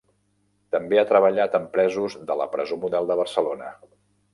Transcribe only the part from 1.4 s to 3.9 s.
amb presos de la Presó Model de Barcelona.